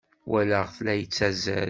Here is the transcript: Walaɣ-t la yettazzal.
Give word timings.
Walaɣ-t 0.29 0.77
la 0.85 0.93
yettazzal. 0.95 1.59